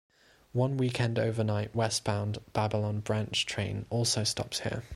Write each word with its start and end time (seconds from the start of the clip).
One 0.53 0.77
weekend 0.77 1.19
overnight 1.19 1.75
westbound 1.75 2.39
Babylon 2.53 3.01
Branch 3.01 3.45
train 3.45 3.85
also 3.91 4.23
stops 4.23 4.61
here. 4.61 4.81